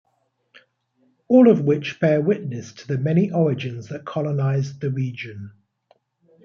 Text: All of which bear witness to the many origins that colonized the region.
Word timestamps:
All 1.27 1.47
of 1.47 1.61
which 1.61 1.99
bear 1.99 2.21
witness 2.21 2.71
to 2.71 2.87
the 2.87 2.97
many 2.97 3.31
origins 3.31 3.89
that 3.89 4.03
colonized 4.03 4.81
the 4.81 4.89
region. 4.89 5.51